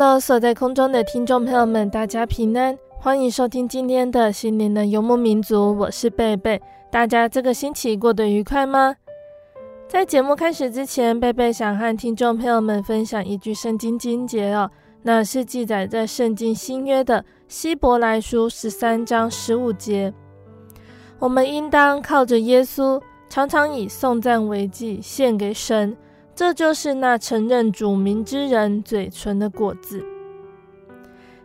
[0.00, 6.58] 哈喽，所在空中的听众朋友们，大家平安，欢迎收听今天的心灵的游牧民族，我是贝贝。
[6.90, 8.96] 大家这个星期过得愉快吗？
[9.86, 14.70] 在节目开始之前，贝贝想和听众朋友们分享一句圣经经节哦，
[15.02, 20.14] 那是记载在圣经新约的希伯来书十三章十五节。
[21.18, 25.94] 我们应当靠着耶稣，常常以颂赞为祭献给神。
[26.40, 30.02] 这就是那承认主名之人嘴唇的果子。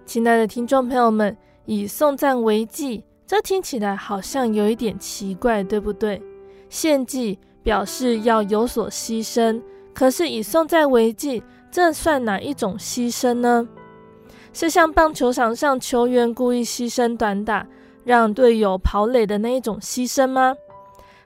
[0.06, 6.22] 亲爱的听众朋友们，以送赞为祭，这听起来好像有一点奇怪，对不对？
[6.70, 9.62] 献祭表示要有所牺牲，
[9.94, 13.68] 可是以送赞为祭，这算哪一种牺牲呢？
[14.54, 17.68] 是像棒球场上球员故意牺牲短打，
[18.06, 20.56] 让队友跑垒的那一种牺牲吗？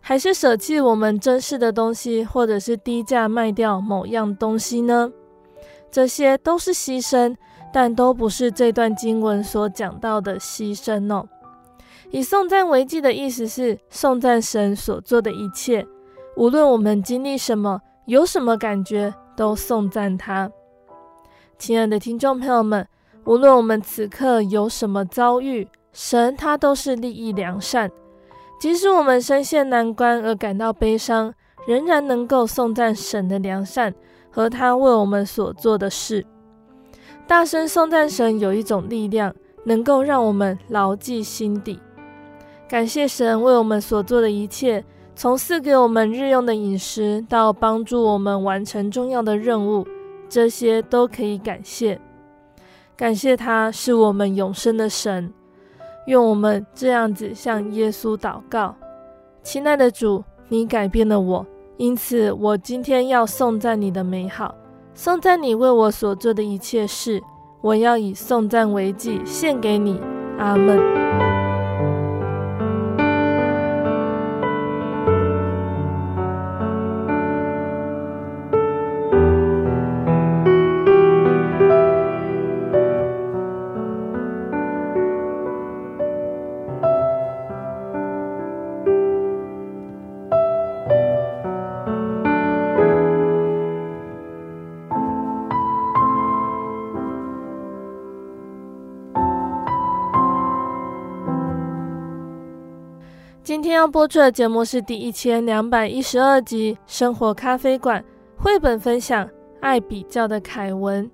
[0.01, 5.11] 还是舍弃我们珍视的东西，或者是低价卖掉某样东西呢？
[5.91, 7.35] 这些都是牺牲，
[7.73, 11.27] 但都不是这段经文所讲到的牺牲哦。
[12.11, 15.85] 以颂赞为祭的意思是颂赞神所做的一切，
[16.35, 20.49] 无论我们经历什么，有什么感觉，都颂赞他。
[21.59, 22.87] 亲爱的听众朋友们，
[23.25, 27.91] 无论我们此刻有什么遭遇，神他都是利益良善。
[28.59, 31.33] 即使我们深陷难关而感到悲伤，
[31.65, 33.93] 仍然能够颂赞神的良善
[34.29, 36.25] 和他为我们所做的事。
[37.25, 39.33] 大声颂赞神有一种力量，
[39.63, 41.79] 能够让我们牢记心底。
[42.67, 44.83] 感谢神为我们所做的一切，
[45.15, 49.87] 从赐给我们日用的饮食，到帮助我们完成重要的任务，
[50.27, 51.99] 这些都可以感谢。
[52.97, 55.33] 感谢他是我们永生的神。
[56.07, 58.75] 愿我们这样子向耶稣祷告，
[59.43, 61.45] 亲爱的主，你改变了我，
[61.77, 64.55] 因此我今天要颂赞你的美好，
[64.93, 67.21] 颂赞你为我所做的一切事，
[67.61, 69.99] 我要以颂赞为祭献给你。
[70.37, 71.08] 阿门。
[103.79, 108.03] 要播出的节目是第一千两百一十二集《生活咖啡馆》
[108.43, 109.25] 绘本分享
[109.61, 111.05] 《爱比较的凯文》。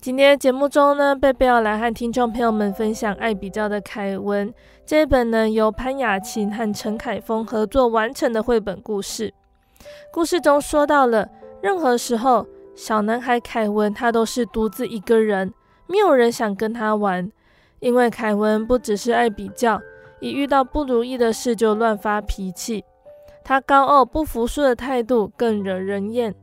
[0.00, 4.50] 今天的节目中呢，贝贝要来和听众朋友们分享《爱比较的凯文》
[4.84, 9.32] 这一本呢，由潘雅琴和陈凯峰合作完成的绘本故事。
[10.12, 11.28] 故事中说到了，
[11.62, 12.44] 任何时候，
[12.74, 15.54] 小男孩凯文他都是独自一个人，
[15.86, 17.30] 没有人想跟他玩，
[17.78, 19.80] 因为凯文不只是爱比较。
[20.20, 22.84] 一遇到不如意的事就乱发脾气，
[23.44, 26.34] 他高傲不服输的态度更惹人厌，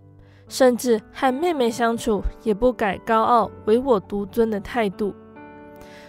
[0.48, 5.14] 甚至和妹妹相处也不改高傲唯我独尊的态度。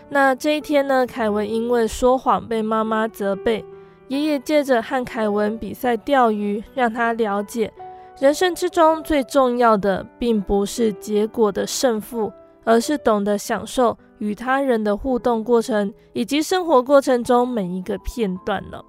[0.08, 3.64] 那这一天呢，凯文因为说谎被妈妈责备，
[4.08, 7.72] 爷爷借着和凯文比赛钓鱼，让他了解
[8.20, 12.32] 人生之中最重要的并不是结果的胜负，
[12.62, 13.98] 而是懂得享受。
[14.18, 18.84] 与他人的互动过程，以及生活过程中每一个片段了。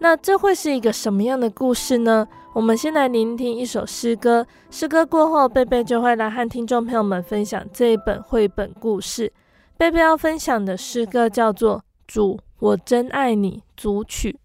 [0.00, 2.26] 那这会是一个什么样的故事呢？
[2.54, 9.32] 我们先来聆听一首诗歌，诗歌过后，贝贝就会来和听众朋友们分享这一本绘本故事。
[9.76, 14.38] 贝贝要分享的诗歌叫做《主，我真爱你》组曲。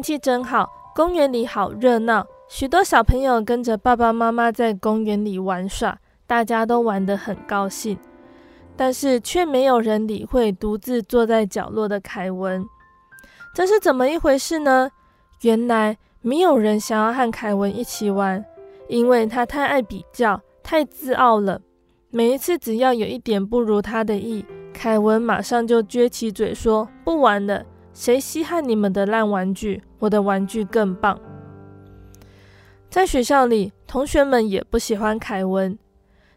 [0.00, 7.98] 天气真好，公园里好热闹，许多小朋友跟着爸爸妈妈在公园里玩耍，大家都玩得很高兴。
[8.78, 12.64] 但是却没有人理会独自坐在角落的凯文，
[13.54, 14.88] 这是怎么一回事呢？
[15.42, 18.42] 原来没有人想要和凯文一起玩，
[18.88, 21.60] 因为他太爱比较，太自傲了。
[22.08, 27.62] 每一次只要有一点不如他的意，凯文马上就撅起嘴说：“不玩了。”
[28.00, 29.82] 谁稀罕你们的烂玩具？
[29.98, 31.20] 我的玩具更棒。
[32.88, 35.78] 在学校里，同学们也不喜欢凯文。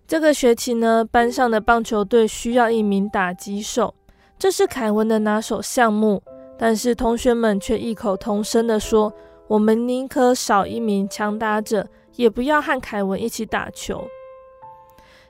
[0.05, 3.96] 这个学期呢，班上的棒球队需要一名打击手，
[4.38, 6.22] 这是凯文的拿手项目。
[6.58, 9.13] 但是同学们却异口同声地说
[9.48, 14.05] ：“我们宁可少一名强打者，也不要和凯文一起打球。”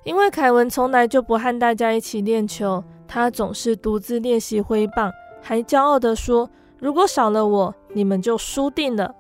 [0.04, 5.12] 因为凯文从来就不和大家一起练球，他总是独自练习挥棒，
[5.44, 9.14] 还骄傲地说：“如果少了我，你们就输定了。”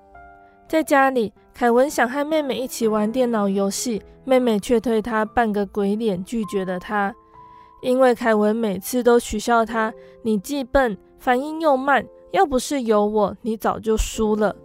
[0.68, 7.14] 在家里，凯文想和妹妹一起玩电脑游戏，妹妹却对他扮个鬼脸，拒绝了他。
[7.82, 14.56] 因为凯文每次都取笑他：“你既笨，反应又慢，要不是有我，你早就输了。”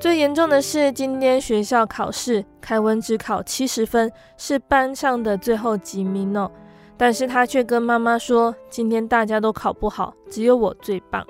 [0.00, 6.50] 最严重的是，今天学校考试，凯文只考七十分，是班上的最后几名哦。
[7.00, 11.26] 但是他却跟妈妈说，今天大家都考不好，只有我最棒。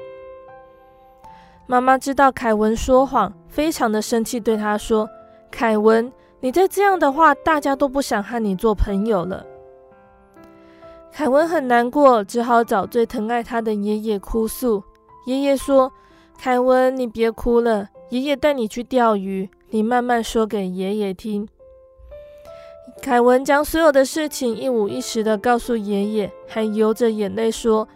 [1.69, 5.09] 妈妈知道凯文说谎，非常的生气，对他说
[5.49, 9.47] ：“凯文，你再这样的话，大家都不想和你做朋友了。”
[11.15, 14.83] 凯文很难过，只好找最疼爱他的爷爷哭诉。
[15.27, 15.93] 爷爷说
[16.37, 21.47] ：“凯文，你别哭了。”爷爷带你去钓鱼，你慢慢说给爷爷听。
[23.03, 27.89] 凯文将所有的事情一五一十地告诉爷爷，还流着眼泪说：“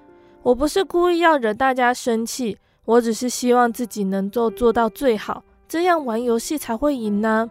[0.43, 2.57] 我不是故意要惹大家生气，
[2.87, 7.51] 我只是希望自己能够做到最好，这样玩游戏才会赢呢。”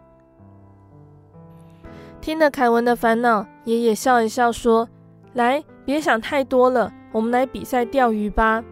[2.20, 4.90] 听了凯文的烦恼，爷爷笑一笑说
[5.34, 8.64] ：“来，别想太多了，我们来比赛钓鱼吧。”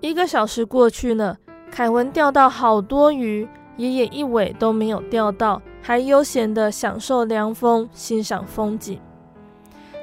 [0.00, 1.38] 一个小时过去了。
[1.70, 3.48] 凯文钓到好多鱼，
[3.78, 8.98] 爷爷一尾都没有钓到，还悠闲地享受凉风，欣赏风景。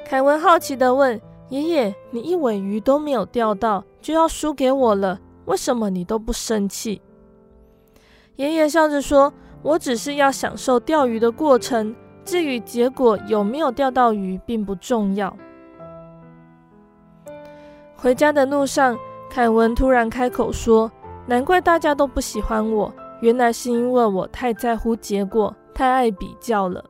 [0.06, 7.02] 凯文好奇地问爷爷：“你一尾鱼都没有钓到，就要输给我了，为什么你都不生气？”
[8.36, 11.92] 爷爷笑着说：“我只是要享受钓鱼的过程，
[12.24, 15.36] 至于结果有没有钓到鱼，并不重要。”
[17.98, 18.96] 回家的路上，
[19.28, 20.88] 凯文突然开口说。
[21.26, 26.84] 难怪大家都不喜欢我，原来是因为我太在乎结果，太爱比较了。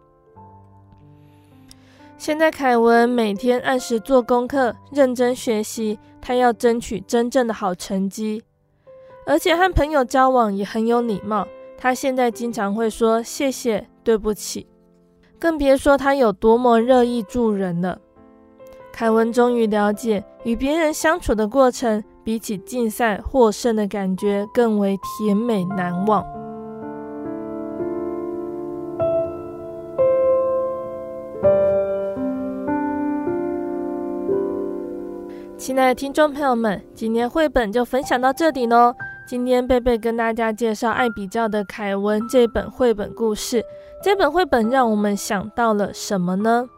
[2.19, 8.45] 现在凯文每天按时做功课，认真学习，他要争取真正的好成绩，
[9.27, 11.47] 而且和朋友交往也很有礼貌。
[11.77, 14.69] 他现在经常会说谢谢、对不起，
[15.41, 17.99] 更别说他有多么乐意助人了。
[18.93, 26.25] 凯文终于了解，与别人相处的过程，比起竞赛获胜的感觉更为甜美难忘。
[35.63, 38.93] 亲爱的听众朋友们，今天绘本就分享到这里喽。
[39.29, 43.65] 今天贝贝跟大家介绍爱比较的凯文这本绘本故事。
[44.03, 46.69] 这本绘本让我们想到了什么呢？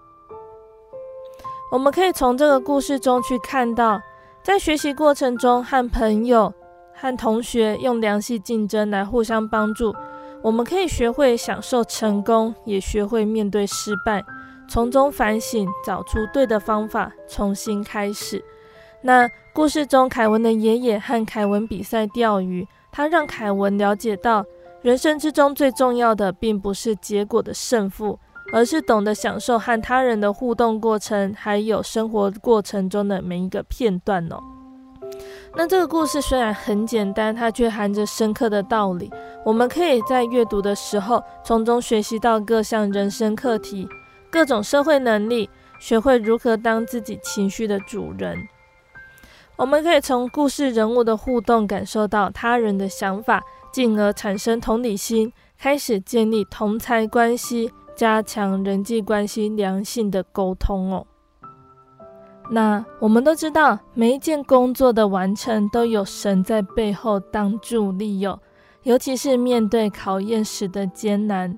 [1.72, 3.98] 我们可以从这个故事中去看到。
[4.42, 6.52] 在学习过程中，和朋友、
[6.92, 9.94] 和同学用良性竞争来互相帮助，
[10.42, 14.22] 我们可以学会享受成功，也学会面对失败，
[14.68, 18.44] 从中反省，找出对的方法，重新开始。
[19.06, 24.42] 那故事中，凯文的爷爷和凯文比赛钓鱼，他让凯文了解到，
[24.80, 28.18] 人生之中最重要的，并不是结果的胜负。
[28.52, 34.38] 而是懂得享受和他人的互动过程，还有生活过程中的每一个片段哦。
[35.54, 39.11] 那这个故事虽然很简单，它却含着深刻的道理。
[39.44, 43.87] 我们可以在阅读的时候，从中学习到各项人生课题、
[44.30, 48.37] 各种社会能力，学会如何当自己情绪的主人。
[49.56, 53.42] 我们可以从故事人物的互动，感受到他人的想法，
[53.73, 57.70] 进而产生同理心，开始建立同侪关系。
[57.96, 61.06] 加强人际关系良性的沟通哦。
[62.50, 68.40] 那我们都知道，每一件工作的完成都有神在背后当助力哦。
[68.82, 71.56] 尤其是面对考验时的艰难，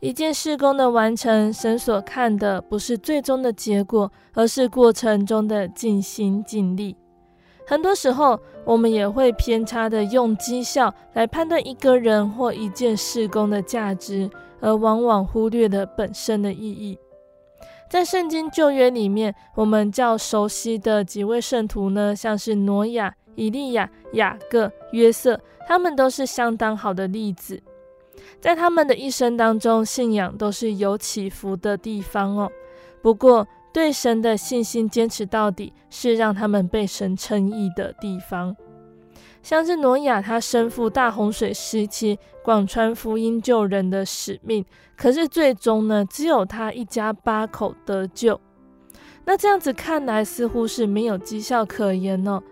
[0.00, 6.94] 一件事工的完成，神所看的不是最终的结果，而是过程中的尽心尽力。
[7.66, 14.30] 很多时候，我们也会偏差的用绩效来判断一个人或一件事工的价值。
[14.58, 16.98] 而往往忽略了本身的意义。
[17.90, 27.62] 在圣经旧约里面，我们较熟悉的几位圣徒呢，像是挪亚、以利亚、雅各、约瑟，他们都是相当好的例子。
[28.40, 32.50] 在他们的一生当中，信仰都是有起伏的地方哦。
[33.02, 33.46] 不过，
[33.76, 38.56] 对神的信心坚持到底，是让他们被神称义的地方。
[39.42, 44.64] 像是挪亚，他身负大洪水时期广传福音救人的使命，
[44.96, 48.40] 可是最终呢，只有他一家八口得救。
[49.26, 52.42] 那这样子看来，似乎是没有绩效可言呢、哦。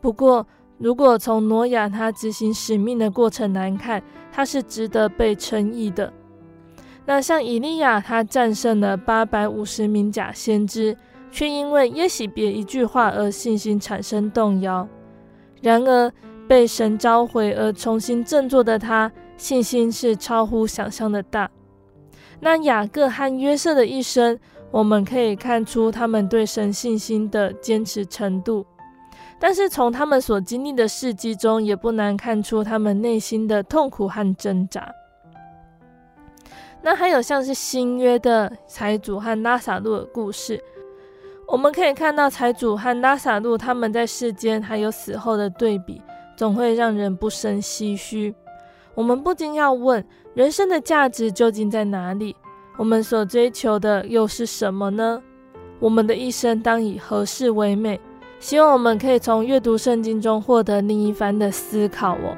[0.00, 0.46] 不过，
[0.78, 6.12] 如果从挪亚他执行使命的过程来看，他是值得被称义的。
[7.08, 10.94] 那像以利亚，他战胜了八百五十名假先知，
[11.30, 14.86] 却因为耶洗别一句话而信心产生动摇。
[15.62, 16.12] 然而
[16.46, 21.50] 被神召回而重新振作的他，信心是超乎想象的大。
[22.40, 24.38] 那雅各和约瑟的一生，
[24.70, 28.66] 我们可以看出他们对神信心的坚持程度，
[29.40, 34.94] 但是从他们所经历的事迹中，也不难看出他们内心的痛苦和挣扎。
[36.88, 40.58] 那还有像是新约的财主和拉撒路的故事，
[41.46, 46.00] 我们可以看到财主和拉撒路他们在世间还有死后的对比，
[46.34, 48.34] 总会让人不胜唏嘘。
[48.94, 50.02] 我们不禁要问：
[50.32, 52.34] 人生的价值究竟在哪里？
[52.78, 55.22] 我们所追求的又是什么呢？
[55.80, 58.00] 我们的一生当以何事为美？
[58.40, 62.34] 希望我们可以从阅读圣经中获得另一番的思考哦。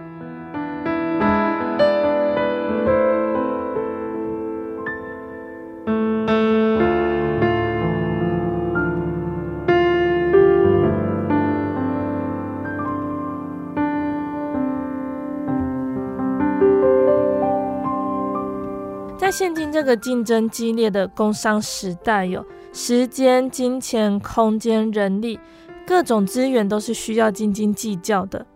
[19.30, 25.38] 现今这个竞争激烈的工商时代，有时间、金钱、空间、人力，
[25.86, 28.46] 各种资源都是需要斤斤计较的。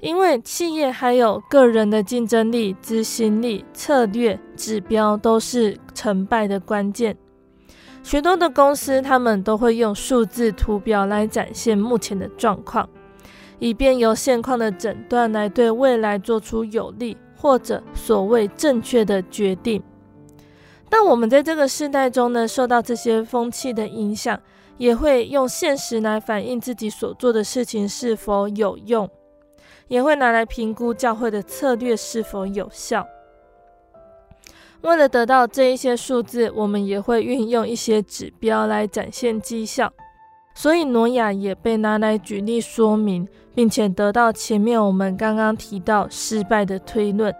[0.00, 7.16] 因为企业还有个人的竞争力、执行力、策略、指标都是成败的关键。
[8.02, 12.88] 许多的公司，他们都会用数字图表来展现目前的状况，
[13.58, 19.82] 以便由现况的诊断来对未来做出有利或者所谓正确的决定。
[20.90, 24.38] 但我们在这个世代中呢，受到这些风气的影响，
[24.76, 29.08] 也会用现实来反映自己所做的事情是否有用，
[29.86, 33.06] 也会拿来评估教会的策略是否有效。
[34.80, 39.92] 为了得到这一些数字，我们也会运用一些指标来展现绩效。
[40.54, 47.32] 所以挪亚也被拿来举例说明，并且得到前面我们刚刚提到失败的推论。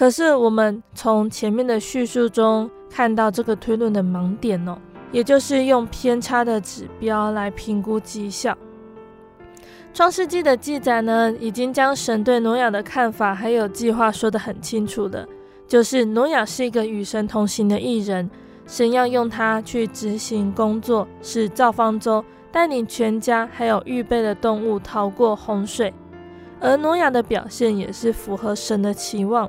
[0.00, 4.78] 可是，我们从前面的叙述中看到这个推论的盲点哦，
[5.12, 8.56] 也就是用偏差的指标来评估绩效。
[9.92, 15.28] 创世纪的记载呢，已经将神对挪亚的看法还有计划说得很清楚了，
[15.68, 18.30] 就是挪亚是一个与神同行的艺人，
[18.66, 25.92] 神要用他去执行工作，是造方舟，带领全家还有预备的动物逃过洪水，
[26.58, 29.46] 而挪亚的表现也是符合神的期望。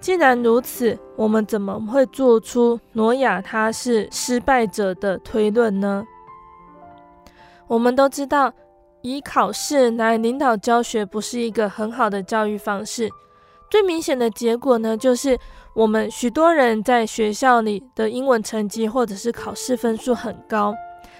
[0.00, 6.04] 既然如此，我们怎么会做出挪亚他是失败者的推论呢？
[7.66, 8.52] 我们都知道，
[9.02, 13.10] 以考试来领导教学不是一个很好的教育方式。
[13.70, 15.38] 最明显的结果呢，就是
[15.74, 20.74] 我们许多人在学校里的英文成绩或者是考试分数很高，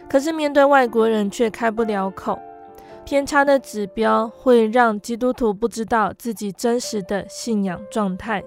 [0.08, 2.38] 可是面对外国人却开不了口。
[3.04, 8.42] 偏差的指标会让基督徒不知道自己真实的信仰状态。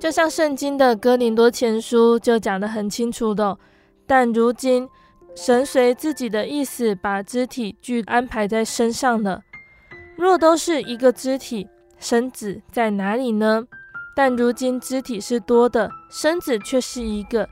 [0.00, 3.58] 就像圣经的哥林多前书就讲得很清楚的，
[4.06, 4.88] 但如今
[5.36, 9.42] 神随自己的意思把肢体俱安排在身上了。
[10.16, 13.66] 若都是一个肢体，身子在哪里呢？
[14.16, 17.46] 但如今肢体是多的，身子却是一个。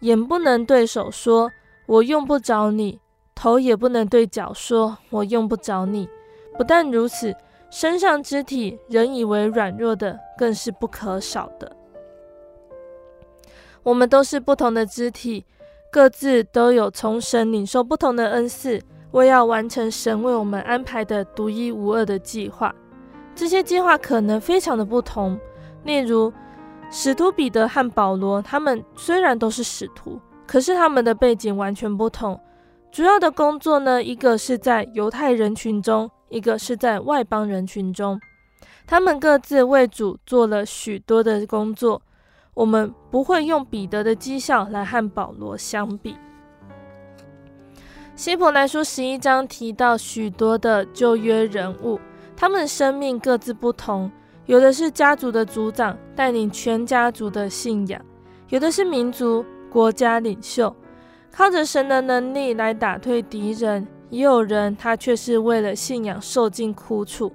[0.00, 1.50] 眼不能对手说
[1.88, 3.00] ：“我用不着你。”
[3.34, 6.06] 头也不能对脚说：“我用不着你。”
[6.58, 7.34] 不但如此，
[7.70, 11.74] 身上肢体人以为软弱的，更是不可少的。
[13.86, 15.44] 我们都是不同的肢体，
[15.92, 22.74] 各自都有从神领受不同的恩赐，为要完成神为我们安排的独一无二的计划。
[23.32, 25.38] 这些计划可能非常的不同，
[25.84, 26.32] 例如
[26.90, 32.40] 使徒彼得和保罗，他们虽然都是使徒，可是他们的背景完全不同。
[32.90, 38.20] 主要的工作呢，一个是在犹太人群中，一个是在外邦人群中，
[38.84, 42.02] 他们各自为主做了许多的工作。
[42.56, 46.16] 我们不会用彼得的绩效来和保罗相比。
[48.14, 52.00] 希伯来书十一章提到许多的旧约人物，
[52.34, 54.10] 他们的生命各自不同，
[54.46, 58.00] 有的是家族的族长，带领全家族的信仰；
[58.48, 60.74] 有的是民族、国家领袖，
[61.30, 67.30] 靠着神的能力来打退敌人；也有人他却是为了信仰受尽苦楚。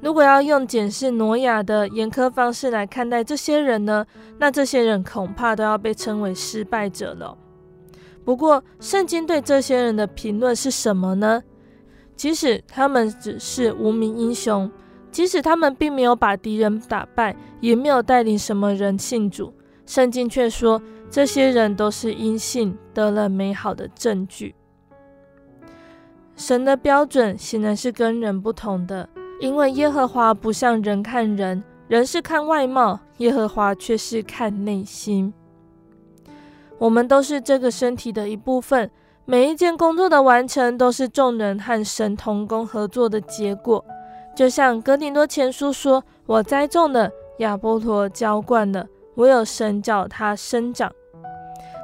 [0.00, 4.06] 如果要用检视挪亚的严苛方式来看待这些人呢，
[4.38, 7.36] 那这些人恐怕都要被称为失败者了。
[8.24, 11.42] 不过，圣经对这些人的评论是什么呢？
[12.14, 14.70] 即使他们只是无名英雄，
[15.10, 19.52] 即使他们并没有把敌人打败，也没有带领什么人信主，
[19.86, 20.80] 圣经却说
[21.10, 24.54] 这些人都是因信得了美好的证据。
[26.36, 35.32] 神的标准显然是跟人不同的，因为耶和华不像人看人，人是看外貌，耶和华却是看内心。
[36.78, 38.90] 我们都是这个身体的一部分，
[39.24, 43.84] 每一件工作的完成都是众人和神同工合作的结果。
[44.34, 50.92] 就像格林多前书说：“我栽种了，亚波罗浇灌了，唯有神叫它生长。”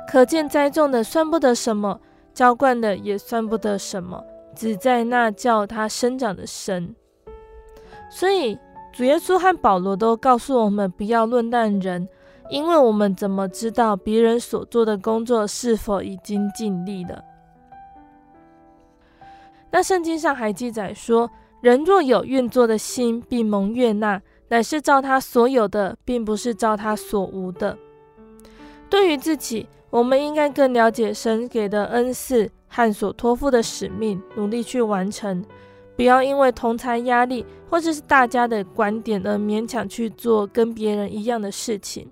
[0.09, 2.01] 可见栽种的算不得什么，
[2.35, 4.23] 浇灌的也算不得什么，
[4.55, 6.95] 只在那叫它生长的神。
[8.15, 8.59] 所以
[8.93, 12.07] 主耶稣和保罗都告诉我们，不要论断人，
[12.51, 17.25] 因为我们怎么知道别人所做的工作是否已经尽力了？
[19.71, 21.31] 那圣经上还记载说。
[21.63, 27.79] 人若有愿作的心，必蒙悦纳，乃是照他所有的，并不是照他所无的。
[28.91, 35.45] 对于自己，我们应该更了解神给的恩赐和所托付的使命，努力去完成，
[36.03, 42.11] 不要因为同侪压力或者是大家的观点而勉强去做跟别人一样的事情。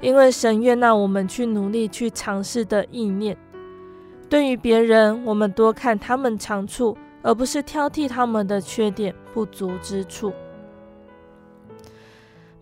[0.00, 3.36] 因为神悦纳我们去努力去尝试的意念。
[4.28, 6.96] 对于别人，我们多看他们长处。
[7.20, 10.30] 而不是挑剔他们的缺点不足之处。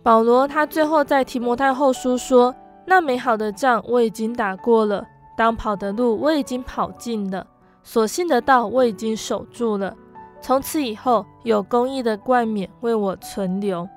[0.01, 2.55] 保罗他最后在提摩太后书说
[2.87, 5.05] ：“那美好的仗我已经打过了，
[5.37, 7.45] 当跑的路我已经跑尽了，
[7.83, 9.93] 所信的道我已经守住了。
[10.43, 13.87] 从此以后，有公义的冠冕为我存留。”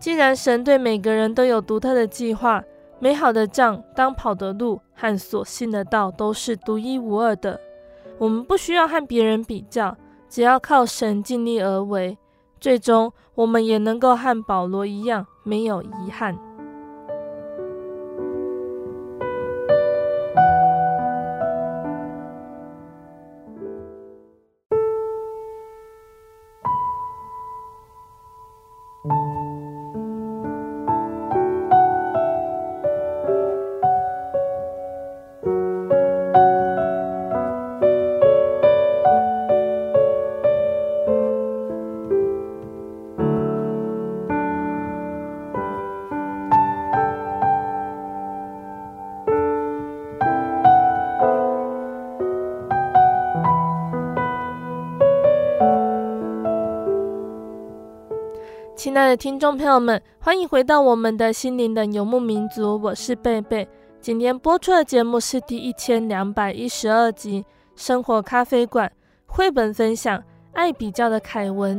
[0.00, 2.62] 既然神对每个人都有独特的计划，
[2.98, 7.60] 美好的仗、当跑的路和所信的道都是独一无二的。
[8.18, 9.96] 我们不需要和别人比较，
[10.28, 12.16] 只要靠神尽力而为，
[12.60, 16.38] 最终我们也能够和保罗一样，没有遗憾。
[59.16, 63.68] 听众朋友们，欢迎回到我们的心灵的游牧民族，我是贝贝。
[64.00, 67.42] 今天播出的节目是第一千两百一十二集
[67.76, 68.88] 《生活咖啡馆》
[69.26, 70.18] 绘本分享
[70.52, 71.78] 《爱比较的凯文》。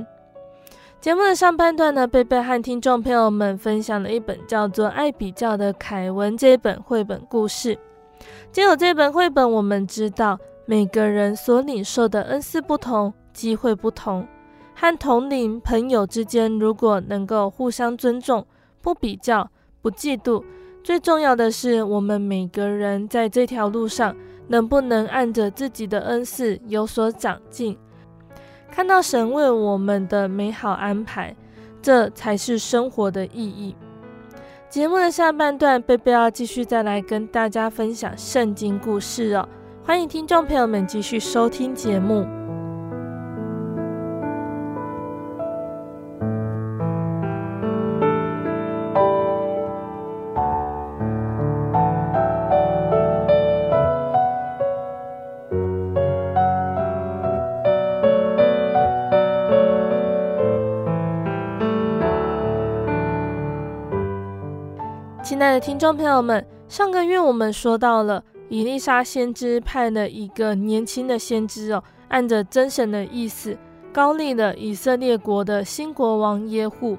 [1.01, 7.77] 节目的上半段呢，贝贝和听众朋友们分享了一本叫做《爱比较的凯文》这本绘本故事。
[8.51, 14.25] 借由这本绘本，我们知道每个人所领受的恩赐不同，机会不同。
[14.75, 18.45] 和同龄朋友之间，如果能够互相尊重、
[18.81, 19.49] 不比较、
[19.81, 20.43] 不嫉妒，
[20.83, 24.15] 最重要的是，我们每个人在这条路上
[24.49, 27.77] 能不能按着自己的恩赐有所长进，
[28.69, 31.35] 看到神为我们的美好安排，
[31.81, 33.75] 这才是生活的意义。
[34.69, 39.47] 节目的下半段，贝贝要继续再来跟大家分享圣经故事哦，
[39.85, 42.44] 欢迎听众朋友们继续收听节目。
[65.59, 73.57] 听众朋友们，上个月我们说到了以利沙先知派了一个年轻的先知哦，按着真神的意思，
[73.93, 76.97] 高立了以色列国的新国王耶户。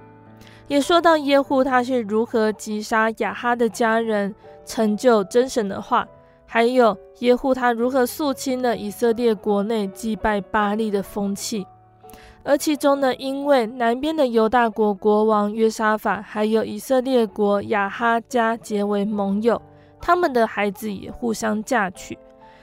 [0.68, 6.08] 也说到耶户他是如何击杀亚哈的家人，成就真神的话，
[6.46, 11.66] 还有耶户他如何肃清了以色列国内祭拜巴力的风气。
[12.48, 19.60] 而其中呢，因为南边的犹大国国王约沙法，还有以色列国亚哈家结为盟友，
[20.00, 22.16] 他们的孩子也互相嫁娶，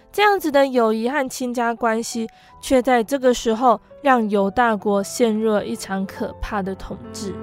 [0.09, 2.29] 这样子的友谊和亲家关系，
[2.61, 7.35] 却在这个时候让犹大国陷入了一场可怕的统治。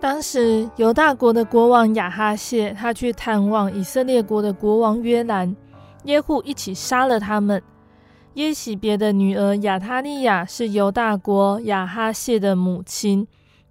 [0.00, 5.54] 当时犹大国的国王亚哈谢，他去探望以色列国的国王约兰，
[6.04, 7.62] 耶户一起杀了他们。
[8.34, 13.26] 耶喜别的女儿亚他利亚是犹大国亚哈谢的母亲。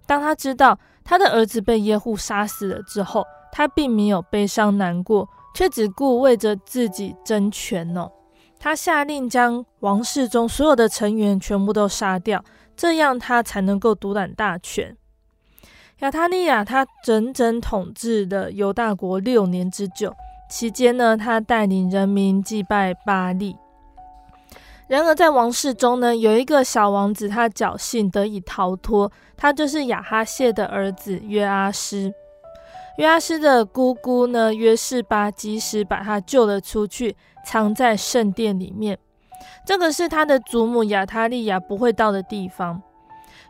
[0.06, 8.10] 当他知道他的儿子被耶户杀死了之后，他并没有悲伤难过，却只顾为着自己争权哦。
[8.58, 12.44] 他下令将王室中所有的成员全部都杀掉，
[12.76, 14.96] 这样他才能够独揽大权。
[16.00, 20.14] 亚他利亚他整整统治了犹大国六年之久，
[20.50, 23.56] 期间呢，他带领人民祭拜巴力。
[24.88, 32.12] 然而，在王室中呢，有一个小王子，他侥幸得以逃脱，他就是亚哈谢的儿子约阿施。
[32.98, 37.14] 约阿斯的姑姑呢，约示巴及时把他救了出去，
[37.46, 38.98] 藏在圣殿里面。
[39.64, 42.82] 这个是他的祖母亚他利亚不会到的地方。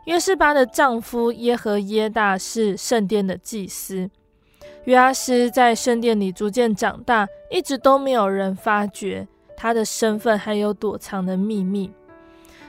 [0.05, 4.11] 约示巴的丈夫耶和耶大是圣殿的祭司。
[4.83, 9.27] 约阿斯在圣殿里逐渐长大，一直都没有人发觉。
[9.57, 11.91] 他的身份还有躲藏的秘密，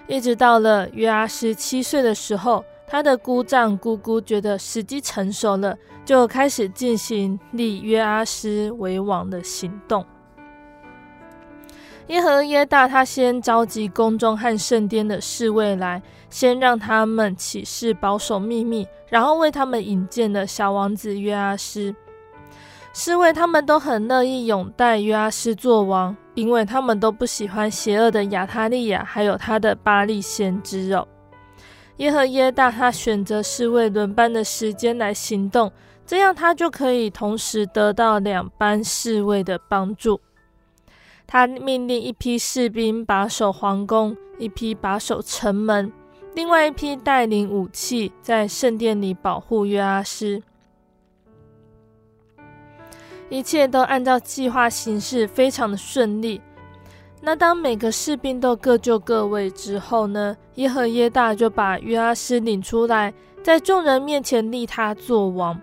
[0.09, 10.05] 一直到了约阿斯七岁的时候，他的姑丈姑姑觉得时机成熟了，就开始进行立约阿斯为王的行动。
[12.09, 21.94] 耶和耶大他先召集宫中和圣殿的侍卫来，先让他们起誓保守秘密，然后为他们引荐了小王子约阿斯。
[22.92, 26.16] 侍卫他们都很乐意拥戴约阿斯做王。
[26.35, 31.07] 因为他们都不喜欢邪恶的亚他利雅，还有他的巴力先知哦。
[32.01, 35.71] 耶和耶大他选择侍卫轮班的时间来行动，
[36.07, 40.19] 这样他就可以同时得到两班侍卫的帮助。
[41.27, 45.93] 他命令一批士兵把守皇宫，一批把守城门，
[46.35, 50.43] 另外一批带领武器在圣殿里保护约阿施。
[53.29, 56.41] 一切都按照计划行事，非常的顺利。
[57.22, 65.61] 那当每个士兵都各就各位之后呢，耶和耶大就把约阿施领出来，在众人面前立他做王。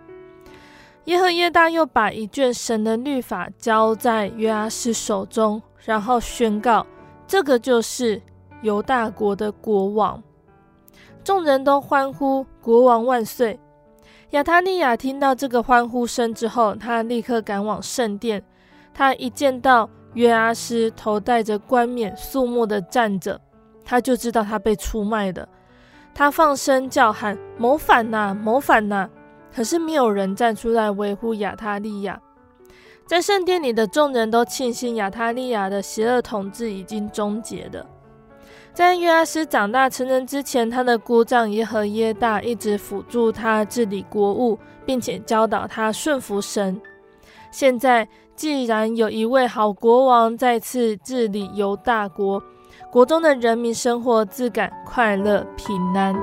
[1.05, 6.85] 耶和耶大又把一卷神的律法交在约阿施手中，然后宣告：
[7.25, 8.21] 这个就是
[8.61, 10.21] 犹大国的国王。
[11.23, 13.59] 众人都欢呼：国王万岁！
[14.31, 18.43] 亚他利亚听到这个欢呼声之后，他立刻赶往圣殿。
[18.93, 23.39] 他一见到约阿施头戴着冠冕，肃穆地站着，
[23.85, 25.47] 他就知道他被出卖了。
[26.11, 29.07] 他放声叫喊：“谋反呐，谋反呐！”
[29.53, 32.19] 可是没有人站出来维护亚他利亚。
[33.05, 37.85] 在圣殿里的众人都庆幸亚他利亚的邪恶统治已经终结了。
[38.73, 46.81] 在约阿施长大成人之前，他的姑丈耶和耶大一直辅助他治理国务，并且教导他顺服神。
[47.51, 52.39] 现在既然有一位好国王再次治理犹大国，
[52.91, 56.15] 国中的人民生活自感快乐平安。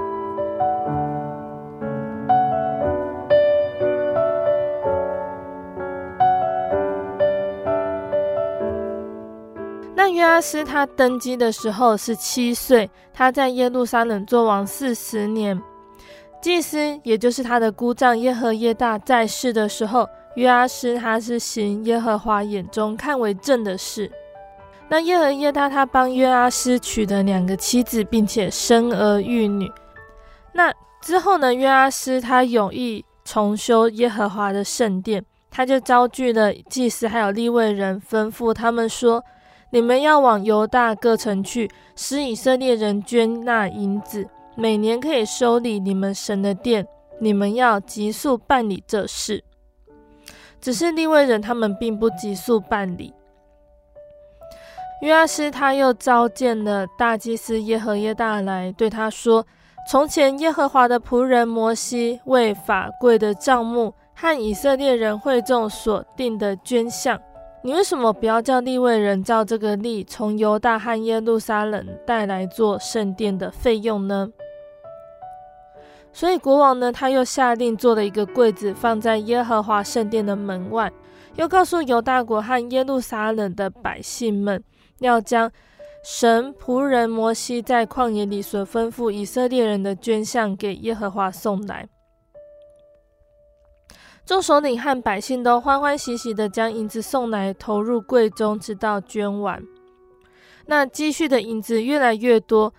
[9.96, 15.60] 那约阿斯他登基的时候是七岁，他在耶路撒冷做王四十年。
[16.40, 24.10] 祭司也就是他的姑丈耶和耶大在世的时候，约阿施他是行耶和华眼中看为正的事。
[24.88, 29.70] 那耶和耶大他帮约阿施娶了两个妻子，并且生儿育女。
[30.52, 39.24] 那之后呢，约阿施他有意重修耶和华的圣殿，他就召聚了祭司还有利未人，吩咐他们说。
[39.70, 46.86] 你们要往犹大各城去，使以色列人捐纳银子，每年可以修理你们神的殿。
[47.18, 49.42] 你们要急速办理这事。
[50.64, 53.12] 只是利位人他们并不急速办理。
[55.02, 59.46] 约阿施他又召见了大祭司耶和耶大来，对他说：
[59.86, 67.20] 从前耶和华的仆人摩西为法柜的帐幕和以色列人会众所定的捐项。
[67.62, 74.30] 你为什么不要叫利位人照这个例，从犹大和耶路撒冷带来做圣殿的费用呢？
[76.14, 80.90] 所以国王呢，他又下令做了一个柜子，放在耶和华圣殿的门外，
[81.34, 84.62] 又告诉犹大国和耶路撒冷的百姓们，
[85.00, 85.50] 要将
[86.04, 91.88] 神仆人摩西在旷野里所吩咐以色列人的捐项给耶和华送来。
[94.24, 99.60] 众首领和百姓都欢欢喜喜地将银子送来，投入柜中，直到捐完。
[100.66, 102.72] 那积蓄的银子越来越多，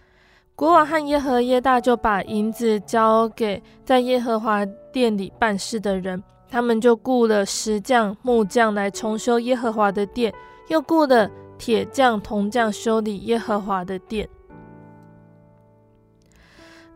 [0.56, 10.34] 国王和耶和耶大就把银子交给在耶和华殿里办事的人，他们就雇了石匠、木匠来重修耶和华的殿，
[10.70, 14.30] 又雇了铁匠、铜匠修理耶和华的殿。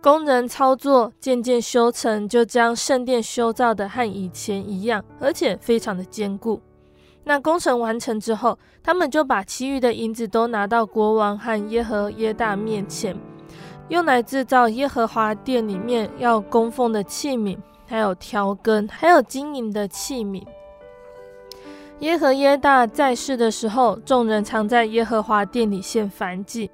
[0.01, 6.61] 工人操作渐渐修成，就将圣殿修造的和以前一样，而且非常的坚固。
[7.25, 13.13] 那工程完成之后，他们就把其余的银子都拿到国王和耶和耶大面前，
[13.89, 20.43] 用来制造耶和华殿里面要供奉的器皿，还有调羹，还有金银的器皿。
[21.99, 26.69] 耶和耶大在世的时候，众人常在耶和华殿里献燔祭。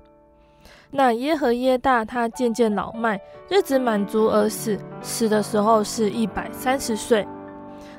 [0.91, 7.25] 那耶和耶大他渐渐老迈，日子满足而死，死的时候是一百三十岁。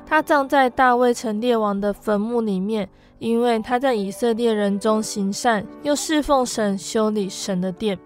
[0.05, 2.87] 他葬在大卫城列王的坟墓里面，
[3.19, 7.99] 因为他在以色列人中行善，又侍奉神，修理神的殿。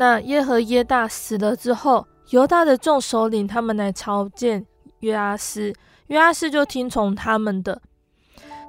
[0.00, 4.64] 那耶和耶大死了之后，犹大的众首领他们来朝见
[5.00, 5.74] 约阿斯，
[6.06, 7.82] 约阿斯就听从他们的。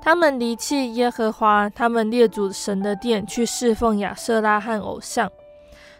[0.01, 5.29] 他们离弃耶和华，他们列祖神的殿，去侍奉亚瑟拉和偶像。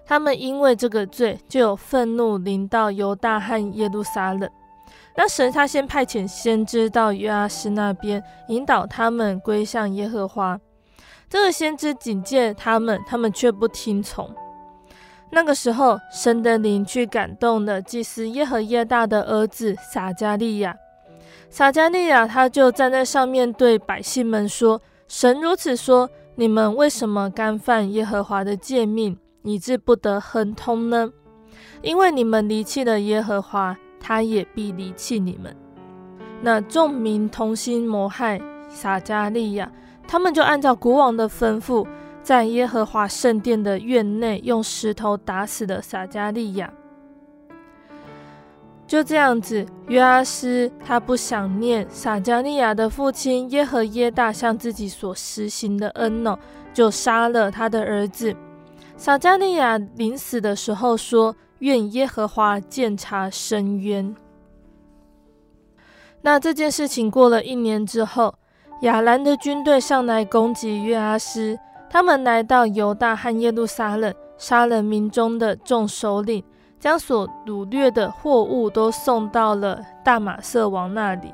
[0.04, 4.50] 他们因为这个罪，就有愤怒临到犹大和耶路撒冷。
[5.16, 10.60] 那神他先派遣先知到约阿斯那边，引导他们归向耶和华。
[11.30, 14.28] 这个先知警戒他们，他们却不听从。
[15.32, 20.76] 那个时候，神的灵去感动了祭司耶和耶大的儿子撒迦利亚。
[21.50, 31.12] 撒迦利亚他就站在上面对百姓们说：“神如此说，你们为什么干犯耶和华的诫命，以致不得亨通呢？
[31.82, 35.56] 因为你们离弃了耶和华，他也必离弃你们。”
[36.42, 38.40] 那众民同心谋害
[38.70, 39.72] 撒迦利亚，
[40.08, 41.86] 他们就按照国王的吩咐，
[42.30, 46.72] 在耶和华圣殿的院内用石头打死的撒迦利亚。
[48.86, 56.38] 就这样子，约阿斯他不想念撒迦利亚的父亲耶和耶大向自己所实行的恩哦，
[56.72, 58.36] 就杀了他的儿子。
[58.96, 64.16] 撒迦利亚临死的时候说：“愿耶和华鉴察伸冤。”
[66.22, 68.36] 那这件事情过了一年之后，
[68.84, 71.58] 亚兰的军队上来攻击约阿斯，
[71.90, 76.44] 他们来到犹大和耶路撒冷，杀了民中的众首领。
[76.80, 81.34] 将所掳掠的货物都送到了大马色王那里。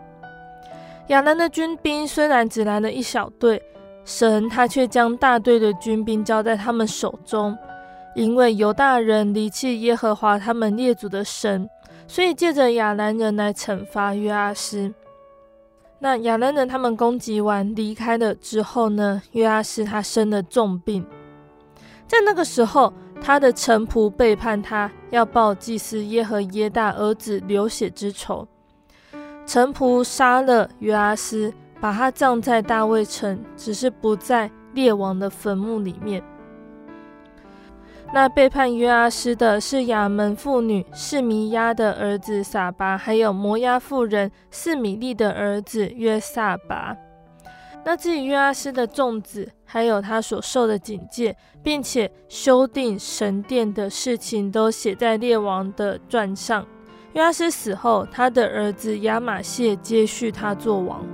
[1.10, 3.62] 亚兰的军兵虽然只来了一小队，
[4.04, 7.56] 神他却将大队的军兵交在他们手中，
[8.16, 11.70] 因为犹大人离弃耶和华他们列祖的神，
[12.08, 14.92] 所以借着亚兰人来惩罚约阿施。
[16.06, 21.04] 那亚兰人他们攻击完离开了之后呢，约阿斯他生了重病，
[22.08, 22.94] 在那个时候。
[23.22, 28.48] 他的臣仆背叛他，要报祭司耶和耶大儿子流血之仇。
[29.48, 36.22] 臣仆杀了约阿斯，把他葬在大卫城，只是不在列王的坟墓里面。
[38.14, 46.96] 那背叛约阿施的是亚门妇女示米亚的儿子撒巴，还有摩押妇人示米利的儿子约撒巴。
[47.84, 56.66] 那至于约阿施的众子，还有他所受的警戒，并且修订神殿的事情，都写在列王的传上。
[57.14, 61.06] 约阿施死后，他的儿子亚玛谢接续他做王。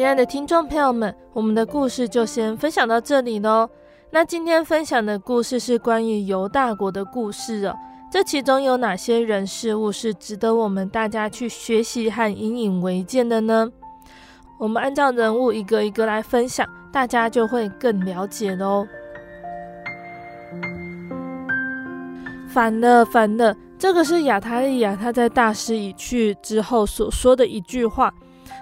[0.00, 3.68] 亲爱的听众朋友们，我们的故事就先分享到这里喽。
[4.08, 7.76] 那今天分享的故事是关于犹大国的故事哦。
[8.10, 13.70] 这其中有哪些人事物是值得我们大家去学习和引以为鉴的呢？
[14.58, 18.86] 我们按照人物一个一个来分享，大家就会更了解喽。
[22.48, 28.10] 反了，反了，这个是亚他利雅他在大势已去之后所说的一句话。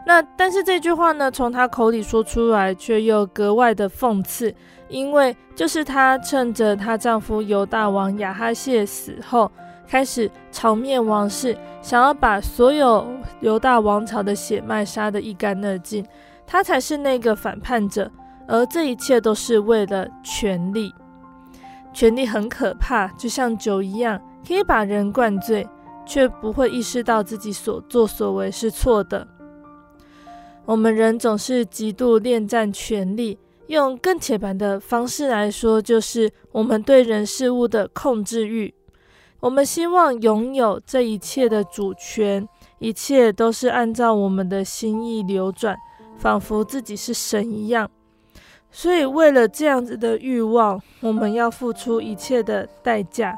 [0.06, 4.54] 那但是这句话呢，从她口里说出来，却又格外的讽刺，
[4.88, 9.50] 因为就是她趁着她丈夫犹大王亚哈谢死后，
[9.86, 13.06] 开始朝灭王室，想要把所有
[13.40, 16.04] 犹大王朝的血脉杀得一干二净。
[16.46, 18.10] 他才是那个反叛者，
[18.46, 20.90] 而这一切都是为了权力。
[21.92, 25.68] 权力很可怕，就像酒一样，可以把人灌醉，
[26.06, 29.26] 却不会意识到自己所作所为是错的。
[30.68, 33.38] 我们人总是极度恋战权力，
[33.68, 38.74] 用更铁板的方式来说，就是我们对人事物的控制欲。
[39.40, 42.46] 我们希望拥有这一切的主权，
[42.80, 45.74] 一切都是按照我们的心意流转，
[46.18, 47.90] 仿佛自己是神一样。
[48.70, 53.34] 所以，为了这样子的欲望，我们要付出一切的代价。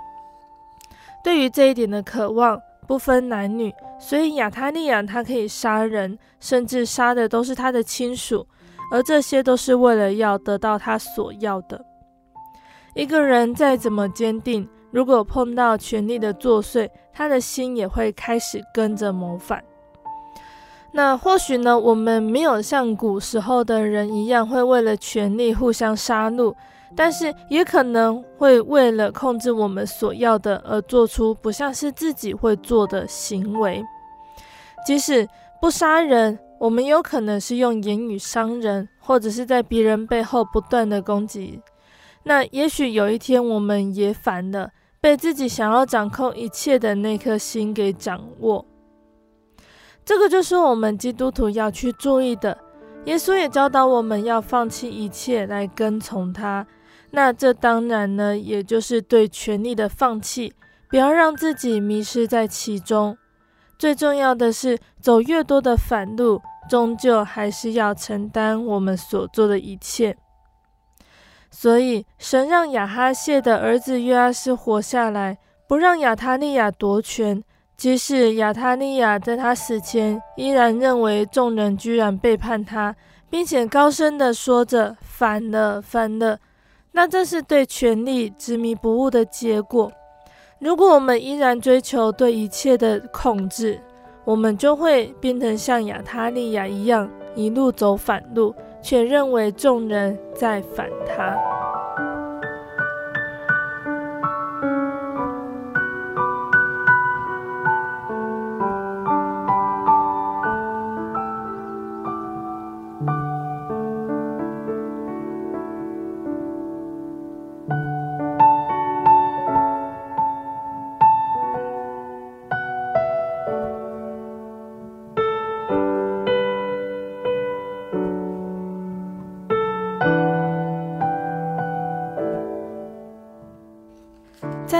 [1.22, 2.61] 对于这一点的渴望，
[2.91, 8.45] 不分男女，所以亚他利雅他可以杀人，甚至杀的都是他的亲属，
[8.91, 11.80] 而这些都是为了要得到他所要的。
[12.97, 19.62] 一个人再怎么坚定，如果碰到权力的作祟，他的心也会开始跟着谋反。
[20.91, 26.53] 那或许呢，我们没有像古时候的人一样，会为了权力互相杀戮，
[26.97, 33.84] 但是也可能会为了控制我们所要的而做出不像是自己会做的行为。
[34.86, 35.28] 即使
[35.61, 41.61] 不杀人，我们有可能是用言语伤人，或者是在别人背后不断的攻击。
[42.24, 44.70] 那也许有一天，我们也反了。
[45.03, 48.62] 被自己想要掌控一切的那颗心给掌握，
[50.05, 52.59] 这个就是我们基督徒要去注意的。
[53.07, 56.66] 耶稣也教导我们要放弃一切来跟从他。
[57.12, 60.54] 那这当然呢，也就是对权力的放弃，
[60.88, 63.16] 不要让自己迷失在其中。
[63.78, 70.16] 最重要的是，走越多的反路，终究还是要承担我们所做的一切。
[71.50, 77.42] 所以，神让亚哈谢的儿子约阿斯活下来，不让亚他利亚夺权。
[77.76, 82.94] 即使亚他利亚在他死前依然认为众人居然背叛他，
[83.30, 86.38] 并且高声地说着“反了，反了”，
[86.93, 89.91] 那这是对权力执迷不悟的结果。
[90.59, 93.80] 如果我们依然追求对一切的控制，
[94.24, 98.55] 我们就会变成像亚塔利亚一样，一路走反路。
[98.82, 101.36] 却认为众人在反他。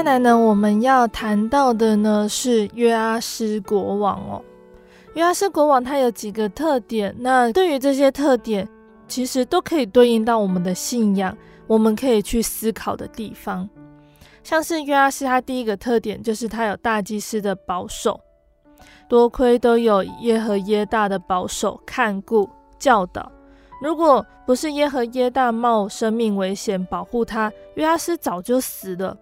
[0.01, 4.42] 再来呢，我们要谈到的呢是约阿施国王哦。
[5.12, 8.66] 约阿施国王他有几个特点，那对于这些特点，
[9.07, 11.36] 其实都可以对应到我们的信仰，
[11.66, 13.68] 我们可以去思考的地方。
[14.42, 18.18] 像是约阿施他第一个特点就是他有大祭司的保守，
[19.07, 22.48] 多亏都有耶和耶大的保守看顾
[22.78, 23.30] 教导。
[23.82, 29.14] 如果不是耶和耶大冒生命危险保护他，约阿施早就死了。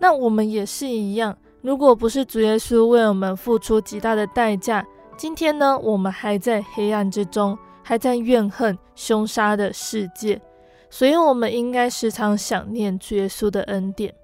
[0.00, 4.86] 那我们也是一样，如果不是主耶稣为我们付出极大的代价，
[5.16, 10.40] 今天呢，我们还在黑暗之中，还在怨恨凶杀的世界，
[10.88, 14.14] 所以我们应该时常想念主耶稣的恩典。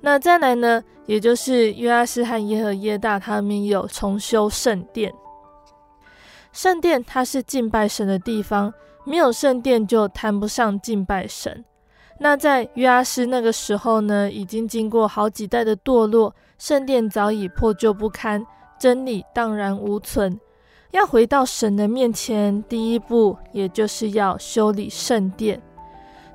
[0.00, 5.12] 那再来呢，也就是约阿施和耶和耶大他们有重修圣殿，
[6.52, 8.72] 圣殿它是敬拜神的地方，
[9.04, 11.64] 没有圣殿就谈不上敬拜神。
[12.22, 18.44] 那在约阿施那个时候呢，已经经过好几代的堕落，圣殿早已破旧不堪，
[18.78, 20.38] 真理荡然无存。
[20.90, 25.62] 要回到神的面前，第一步也就是要修理圣殿。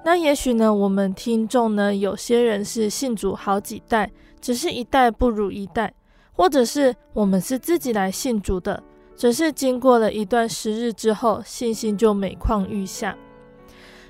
[0.03, 4.11] 那也许呢，我们听众呢，有些人是信主好几代，
[4.41, 5.93] 只是一代不如一代，
[6.33, 8.81] 或者是我们是自己来信主的，
[9.15, 13.15] 只是经过了一段时日之后，信心就每况愈下。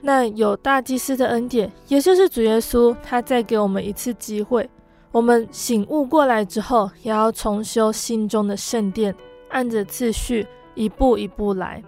[0.01, 4.69] 那有大祭司的恩典，也就是主耶稣，他再给我们一次机会，
[5.11, 9.15] 我们醒悟过来之后，也要重修心中的圣殿，
[9.49, 11.83] 按着次序一步一步来。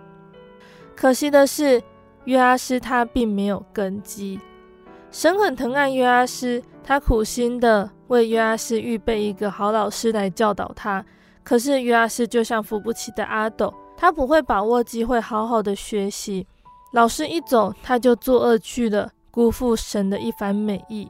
[0.95, 1.81] 可惜的是，
[2.25, 4.39] 约阿施他并没有根基。
[5.11, 11.05] 神很疼爱约阿施，他苦心的为约阿施预备一个好老师来教导他。
[11.43, 16.45] 可是约阿施就像扶不起的阿斗，他不会把握机会好好的学习。
[16.91, 21.09] 老师一走，他就作恶去了，辜负神的一番美意。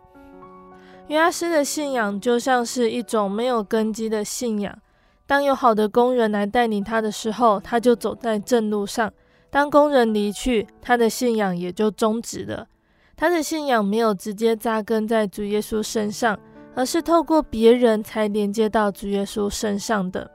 [1.08, 4.78] 约阿施的信仰就像是一种没有根基的信仰。
[5.26, 9.10] 当有好的工人来带领他的时候，他就走在正路上；
[9.50, 12.68] 当工人离去，他的信仰也就终止了。
[13.16, 16.38] 他的信仰没有直接扎根在主耶稣身上，
[16.76, 20.30] 而是透过别人才连接到主耶稣身上的。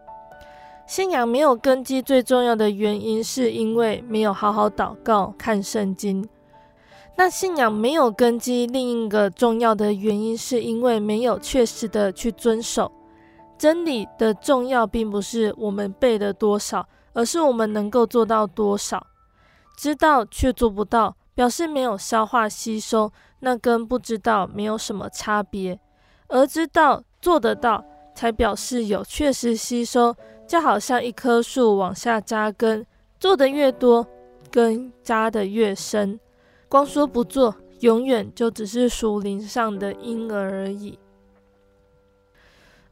[0.86, 6.28] 信仰没有根基，最重要的原因是因为没有好好祷告、看圣经。
[7.16, 12.90] 那信仰没有根基，另一个重要的原因是因为没有确实的去遵守
[13.58, 19.06] 真理的重要，并不是我们背了多少，而是我们能够做到多少。
[19.76, 23.10] 知道却做不到，表示没有消化吸收，
[23.40, 25.78] 那跟不知道没有什么差别。
[26.28, 30.14] 而知道做得到，才表示有确实吸收，
[30.46, 32.86] 就好像一棵树往下扎根，
[33.18, 34.06] 做的越多，
[34.50, 36.18] 根扎得越深。
[36.68, 40.98] 光说不做，永远就只是树林上的婴儿而已。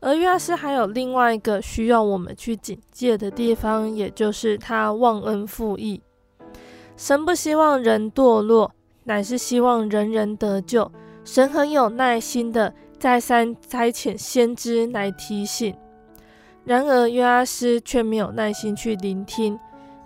[0.00, 6.00] 而约阿施还有另外一个需要我们去警戒的地方，也就是他忘恩负义。
[6.96, 8.72] 神不希望人堕落，
[9.04, 10.90] 乃是希望人人得救。
[11.24, 15.74] 神很有耐心的再三差遣先知来提醒，
[16.64, 19.58] 然而约阿施却没有耐心去聆听。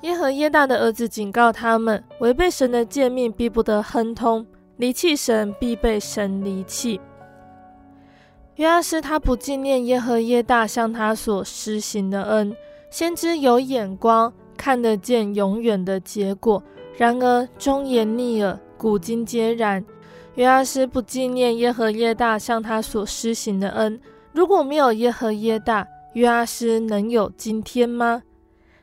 [0.03, 4.45] 耶和耶大的儿子警告他们：违背神的诫命，必不得亨通；
[4.77, 7.01] 离弃神，必被神离弃。
[8.57, 12.55] 约阿施他不纪念耶和耶大向他所施行的恩，
[12.91, 16.63] 先知有眼光，看得见永远的结果。
[16.97, 19.85] 然而忠言逆耳，古今皆然。
[20.35, 24.01] 约阿施不纪念耶和耶大向他所施行的恩。
[24.33, 28.23] 如果没有耶和耶大，约阿施能有今天吗？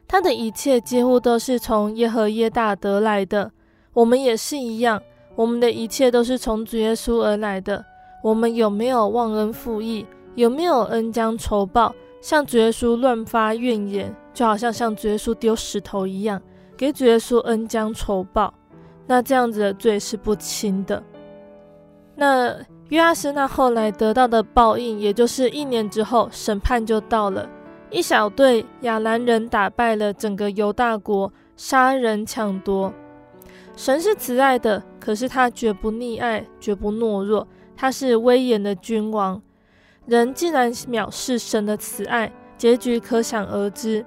[0.07, 3.51] 他的一切几乎都是从耶和耶大得来的，
[3.93, 5.01] 我们也是一样，
[5.35, 7.83] 我们的一切都是从主耶稣而来的。
[8.21, 10.05] 我们有没有忘恩负义？
[10.35, 11.95] 有没有恩将仇报？
[12.21, 16.39] 向主耶稣乱发怨言，就好像向主耶稣丢石头一样，
[16.77, 18.53] 给主耶稣恩将仇报。
[19.07, 21.01] 那这样子的罪是不轻的。
[22.13, 22.55] 那
[22.91, 27.49] 约阿施那后来得到的报应，也就是一年之后，审判就到了。
[27.89, 32.93] 一小队亚兰人打败了整个犹大国，杀人抢夺。
[33.77, 37.47] 神是慈爱的，可是他绝不溺爱，绝不懦弱。
[37.77, 39.41] 他是威严的君王。
[40.05, 44.05] 人竟然藐视神的慈爱，结局可想而知。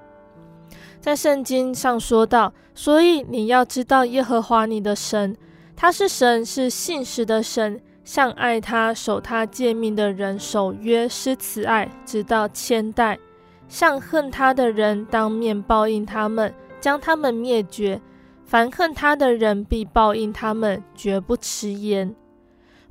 [1.01, 5.35] 在圣经上说道：「所以你要知道耶和华你的神，
[5.75, 13.19] 他是神，是信实的神，向爱他、守他诫命的人守约施慈爱，直到千代。
[13.67, 17.99] 向恨他的人当面报应他们，将他们灭绝；
[18.45, 22.15] 凡恨他的人必报应他们，绝不迟延。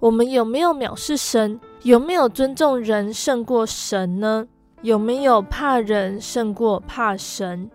[0.01, 1.61] 我们有没有藐视神？
[1.85, 4.49] 有没有尊重人胜过神呢？
[4.83, 7.71] 有没有怕人胜过怕神？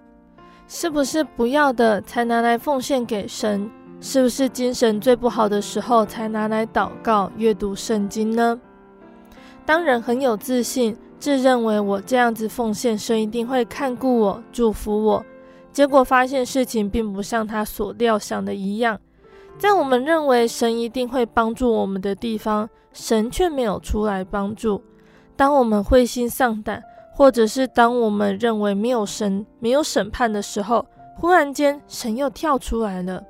[0.68, 3.72] 是不是不要的才拿来奉献给神？
[4.02, 8.60] 是不是精神最不好的时候才拿来祷告、阅读圣经呢？
[9.66, 10.98] 当人很有自信。
[11.20, 15.26] 自认为我这样子奉献，神一定会看顾我、祝福我。
[15.70, 18.98] 结果发现事情并不像他所料想的一样，
[19.58, 24.82] 在我们认为神一定会帮助我们的地方，神却没有出来帮助。
[25.36, 26.82] 当我们灰心丧胆，
[27.14, 30.86] 或者是当我们认为没有神、没有审判的时候，
[31.18, 33.22] 忽然间神又跳出来了。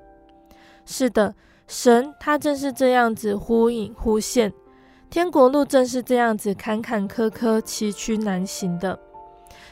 [0.92, 1.36] 是的，
[1.68, 4.52] 神他正是这样子忽隐忽现。
[5.08, 9.00] 天国路正是这样子坎坎坷坷、崎岖难行的。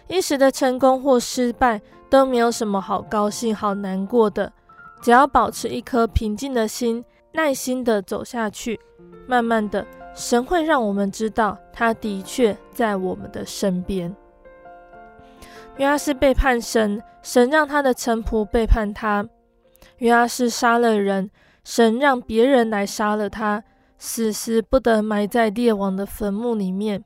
[0.07, 4.53] 一时的成功或失败都没有什么好高兴、好难过的。
[5.01, 8.79] 只要保持一颗平静的心，耐心的走下去，
[9.27, 14.15] 慢慢的，神会让我们知道，他的确在我们的身边。
[15.77, 19.27] 原来是背叛神，神让他的臣仆背叛他。
[19.97, 21.29] 约阿斯杀了人，
[21.63, 23.63] 神让别人来杀了他。
[23.99, 27.03] 死时不得埋在列王的坟墓里面，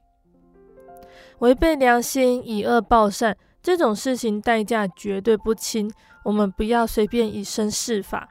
[1.39, 5.89] 违背良心、以恶报善，这种事情代价绝对不轻。
[6.25, 8.27] 我们不要随便以身试法。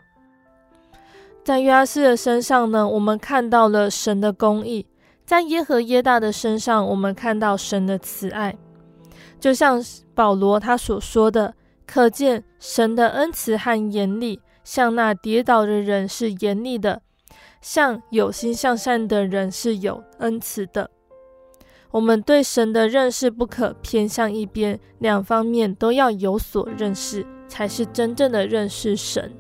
[1.43, 4.85] 在约阿斯的身上呢，我们看到了神的公义；
[5.25, 8.55] 在耶和耶大的身上，我们看到神的慈爱。
[9.41, 9.83] 就像
[10.15, 11.55] 保罗他所说的，
[11.87, 17.03] 可见神的恩慈和严厉，向那跌倒的人是严厉的。
[17.61, 20.91] 向有心向善的人是有恩慈的。
[21.91, 29.33] 我们对神的认识不可偏向一边，两方面都要有所认识，才是真正的认识神。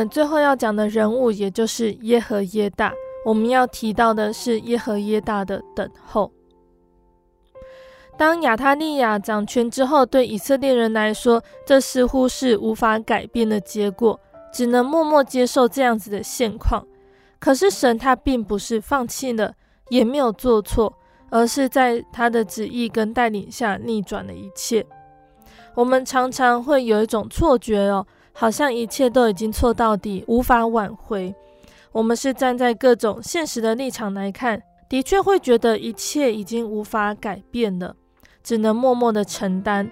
[0.00, 2.90] 们最后要讲的人物，也就是耶和耶大，
[3.22, 6.32] 我们要提到的是耶和耶大的等候。
[8.16, 14.18] 当亚他利亚掌权之后，对以色列人来说，这似乎是无法改变的结果，
[14.50, 16.82] 只能默默接受这样子的现况。
[17.38, 19.52] 可是神他并不是放弃了，
[19.90, 20.90] 也没有做错，
[21.28, 24.86] 而是在他的旨意跟带领下逆转了一切。
[25.74, 31.34] 我们常常会有一种错觉哦，好像一切都已经错到底，无法挽回。
[31.92, 37.96] 我们是站在各种现实的立场来看，的确会觉得一切已经无法改变了。
[38.42, 39.90] 只能默默的承担。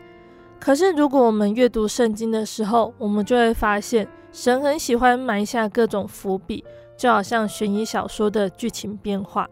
[0.58, 6.64] 可是，如果我们阅读圣经的时候，我们就会发现，神很喜欢埋下各种伏笔，
[6.96, 9.46] 就好像悬疑小说的剧情变化。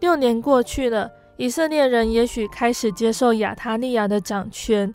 [0.00, 4.94] 六年过去了，以色列人也许开始接受亚他利亚的掌权，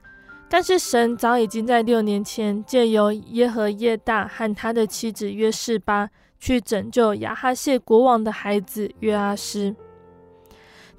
[0.49, 9.75] 但是神早已经在六年前借由耶和耶大和他的妻子约示巴去拯救亚哈谢国王的孩子约阿施。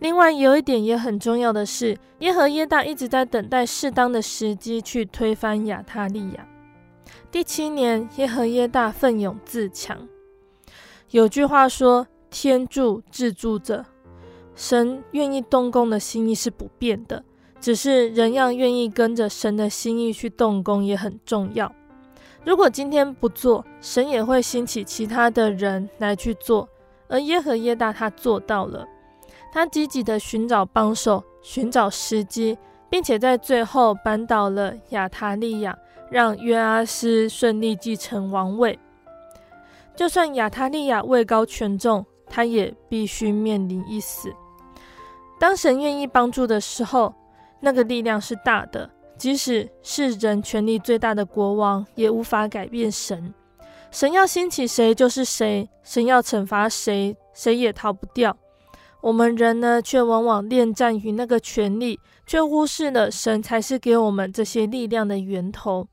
[0.00, 6.46] 另外有一点也很重要的是，耶和耶大一直在等待适当的时机去推翻亚他利亚。
[7.30, 10.06] 第七年，耶和耶大奋勇自强。
[11.10, 13.86] 有句话说：“天助自助者。”
[14.54, 17.22] 神愿意动工的心意是不变的，
[17.66, 21.74] 只是人要愿意跟着神的心意去动工也很重要。
[22.44, 26.68] 如果今天不做，神也会兴起其他的人来去做，
[27.08, 28.86] 而耶和耶大他做到了。
[29.52, 32.56] 他积极的寻找帮手，寻找时机，
[32.88, 35.76] 并且在最后扳倒了亚他利亚，
[36.08, 38.78] 让约阿斯顺利继承王位。
[39.96, 44.32] 就算亚他利亚位高权重，他也必须面临一死。
[45.40, 47.12] 当神愿意帮助的时候，
[47.60, 53.32] 那个力量是大的，即使是人权力最大的国王，也无法改变神。
[53.90, 58.36] 神要兴起谁就是谁，神要惩罚谁，谁也逃不掉。
[59.00, 65.86] 我们人呢，却往往恋战于那个权力，却忽视了神才是给我们这些力量的源头。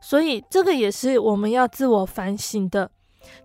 [0.00, 2.90] 所以，这个也是我们要自我反省的，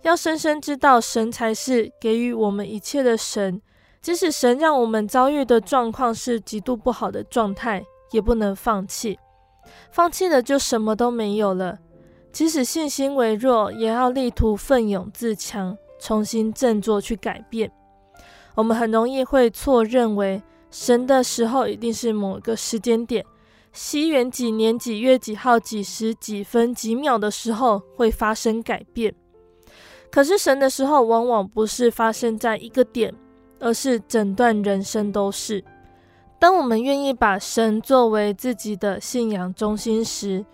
[0.04, 3.62] 要深深知道神才是给予我们一切的神。
[4.04, 7.82] 即使神让我们遭遇的状况是极度不好的状态，
[8.12, 9.18] 也不能放弃。
[9.92, 11.80] 放弃了就什么都没有了。
[12.34, 17.72] 即使信心微弱，也要力图奋勇自强，重新振作去改变。
[18.56, 23.26] 我们很容易会错认为神的时候一定是某个时间点，
[23.72, 29.16] 西元几年几月几号几时几分几秒的时候会发生改变。
[30.12, 33.14] 可是神的时候往往不是发生在一个点，
[33.64, 35.64] 而是整段人生都是。
[36.38, 40.46] 当我们愿意把神作为自己的信仰中心时，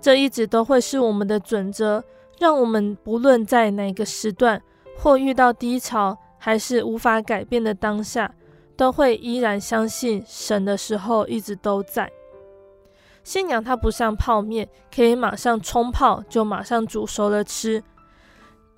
[0.00, 2.04] 这一直都会是我们的准则，
[2.38, 4.62] 让我们不论在哪个时段
[4.96, 6.16] 或遇到低潮。
[6.40, 8.32] 还是无法改变的当下，
[8.76, 12.08] 都会依然相信神的时候一直都在。
[13.24, 17.82] 信仰它不像泡面，可以马上冲泡就马上煮熟了吃。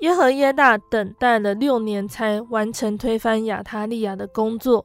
[0.01, 4.85] 耶和耶大等待了六年才完成推翻亚他利亚的工作。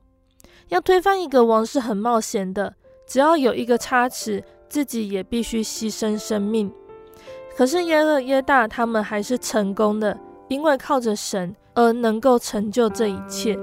[0.70, 2.74] 要推翻一个王是很冒险的，
[3.06, 6.72] 只要有一个差池，自己也必须牺牲生命。
[7.58, 11.56] 可是耶和耶大他们还是成功的，因为靠着神。
[11.78, 13.54] 而能够成就这一切。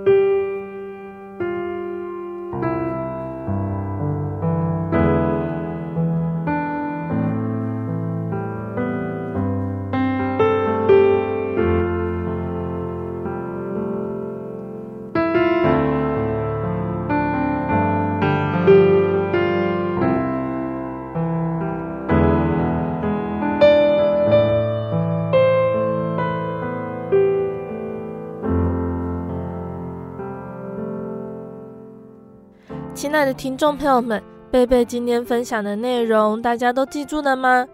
[33.12, 37.68] 亲爱的听众朋友们，贝贝今天分享的内容，大家都记住了吗？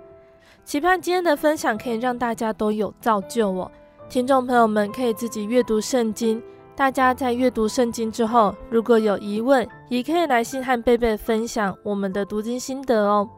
[0.65, 3.71] 期盼今天的分享可以让大家都有造就哦。
[4.09, 6.43] 听众朋友们可以自己阅读圣经，
[6.75, 13.29] 大家在阅读圣经之后，如果有疑问，也可以来信和贝贝分享我们的读经心得哦。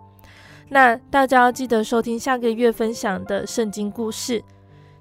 [0.70, 4.42] 那大家要记得收听下个月分享的圣经故事。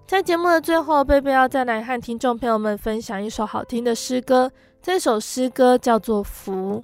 [0.05, 6.83] 在节目的最后，贝贝要再来和听众朋友们分享一首好听的诗歌，这首诗歌叫做《福》。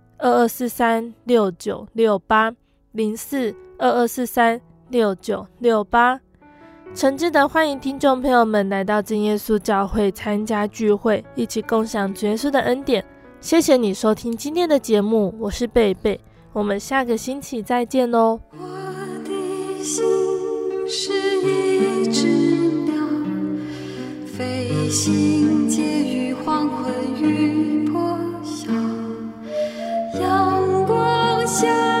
[0.21, 2.53] 二二四三六九六八
[2.91, 6.19] 零四二二四三六九六八，
[6.93, 13.03] 诚挚的欢迎听众朋友们来到真耶稣教会参加聚会，一起共享主耶稣的恩典。
[13.39, 16.21] 谢谢你收听今天的节目，我是贝贝，
[16.53, 18.39] 我们下个星期再见哦。
[18.51, 18.57] 我
[19.23, 20.03] 的心
[20.87, 21.11] 是
[21.41, 22.27] 一只
[22.85, 22.93] 鸟，
[24.27, 26.20] 飞行介于
[31.59, 32.00] 的